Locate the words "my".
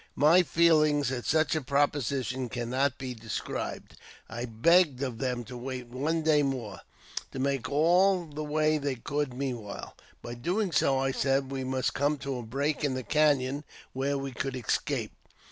0.15-0.41